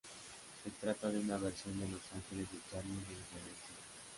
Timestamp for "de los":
1.79-2.01